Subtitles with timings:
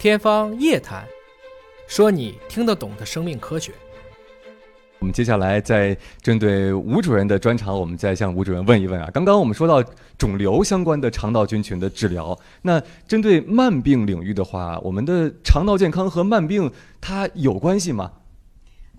[0.00, 1.04] 天方夜谭，
[1.86, 3.70] 说你听得懂的生命科学。
[4.98, 9.10] 我们接下来在针对吴主任的专场，我们再向吴主任问一问啊。
[9.12, 9.84] 刚刚我们说到
[10.16, 18.10] 肿瘤相关的肠道菌群的治疗，那针对慢病领域的话，我们的肠道健康和慢病它有关系吗？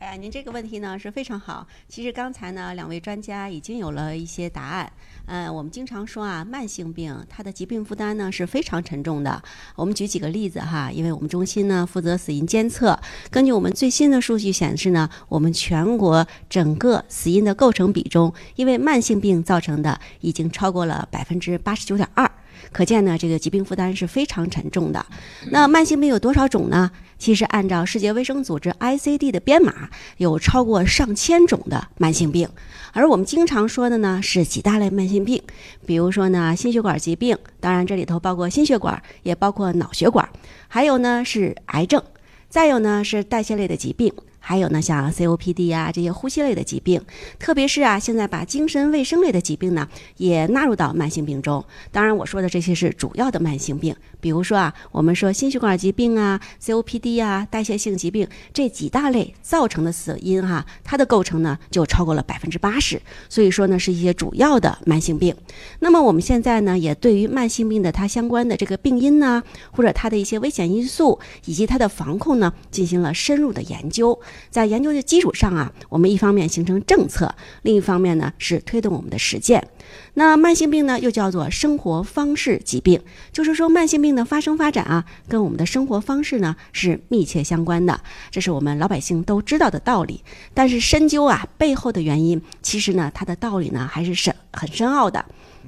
[0.01, 1.67] 哎，您这个问题呢是非常好。
[1.87, 4.91] 其实刚才呢，两位专家已经有了一些答案。
[5.27, 9.39] 嗯，我们经常说啊，慢性病它的疾病负担呢是非常沉重的。
[9.75, 12.99] 我们举几个例子哈，因为我们中心呢负责死因监测，
[13.29, 22.29] 根据我们最新的数据显示呢，我们全国整个死因的构成比重，因为慢性病造成的已经超过了百分之八十九点二。
[22.71, 25.05] 可见呢，这个疾病负担是非常沉重的。
[25.51, 26.91] 那慢性病有多少种呢？
[27.17, 32.49] 其实按照世界卫生组织 ICD 的编码，有超过上千种的慢性病。
[32.93, 35.41] 而我们经常说的呢，是几大类慢性病，
[35.85, 40.27] 比如说呢，心血管疾病，当然这里头包括心血管，也包括脑血管，
[40.67, 42.01] 还有呢是癌症，
[42.49, 44.11] 再有呢是代谢类的疾病。
[44.43, 46.99] 还有呢，像 COPD 啊这些呼吸类的疾病，
[47.39, 51.63] 特别是啊，现在把精神卫生类的疾病呢也纳入到慢性病中。
[51.91, 62.99] 当然，我说的这些是主要的慢性病，比如说啊，我们说心血管疾病啊、COPD 啊、代谢性疾病这几大类造成的死因哈，它的构成呢就超过了百分之八十。
[63.29, 65.35] 所以说呢，是一些主要的慢性病。
[65.79, 74.19] 那么我们现在呢，也对于慢性病的它相关的这个病因呢，或者它的一些危险因素以及它的防控呢，进行了深入的研究。
[74.49, 79.67] 在研究的基础上啊，我们一方面形成政策，另一方面呢是推动我们的实践。
[80.13, 90.23] 那慢性病呢又叫做生活方式疾病，就是说慢性病的发生发展啊，跟我们的生活方式呢是密切相关的，这是我们老百姓都知道的道理。
[90.53, 95.23] 但是深究啊背后的原因，其实呢它的道理呢还是深很深奥的。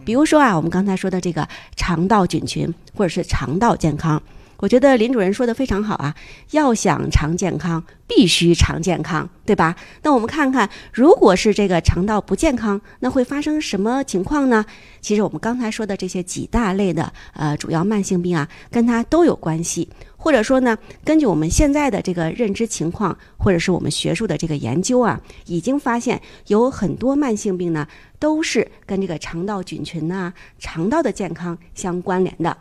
[0.05, 4.21] 比如说啊，我们刚才说的这个肠道菌群或者是肠道健康。
[4.63, 6.15] 我觉得林主任说的非常好啊，
[6.51, 9.75] 要想肠健康，必须肠健康，对吧？
[10.03, 14.65] 那我们看看，如果是这个肠道不健康，那会发生什么情况呢？
[15.01, 27.85] 其实我们刚才说的这些几大类的呃主要慢性病啊，跟它都有关系，或者说呢，根据我们现在的这个认知情况，或者是我们学术的这个研究啊，已经发现有很多慢性病呢，
[28.17, 32.55] 都是跟这个肠道菌群呐、肠道的健康相关联的。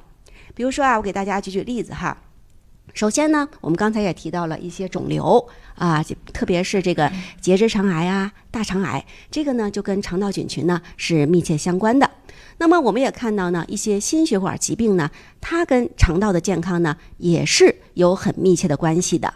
[0.54, 2.16] 比如说啊，我给大家举举例子哈。
[2.94, 12.10] 首先呢，我们刚才也提到了一些肿瘤啊，特别是这个结直肠癌啊、大肠癌，这个呢就跟肠道菌群呢是密切相关的。
[12.58, 15.10] 那么我们也看到呢，一些心血管疾病呢，
[15.41, 19.32] 它跟肠道的健康呢也是有很密切的关系的。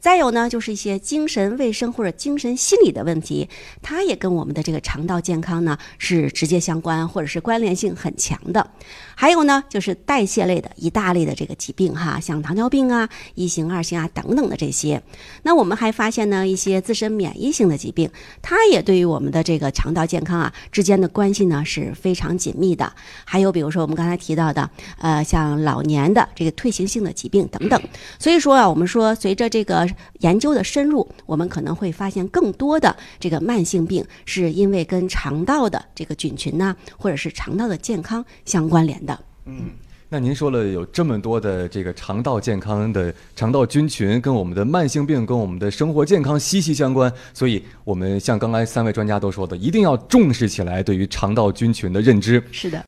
[0.00, 3.48] 再有呢，就是一些精神卫生或者精神心理的问题，
[3.82, 8.70] 它也跟我们的这个肠道健康呢是直接相关，或者是关联性很强的。
[9.14, 15.02] 还有呢，就是代谢类的一大类的这个疾病哈，像糖尿病啊、一型、二型啊等等的这些。
[15.42, 18.10] 那我们还发现呢，一些自身免疫性的疾病，
[18.40, 22.90] 它也对于我们的这个肠道健康啊之间的关系呢是非常紧密的。
[23.26, 27.78] 还有比如说我们刚才提到的，呃，像老年的这个退行性的疾病等等。
[28.18, 29.86] 所以说啊，我们说随着这个
[30.20, 39.18] 研究的深入，我们可能会发现更多的这个慢性病是因为跟肠道的这个菌群呢，或者是肠道的健康相关联的。
[39.46, 39.70] 嗯，
[40.08, 52.42] 那您说了有这么多的这个肠道健康的肠道菌群，跟我们的慢性病、跟我们的生活健康息息相关，所以我们像刚才三位专家都说的，一定要重视起来对于肠道菌群的认知。
[52.52, 52.84] 是的。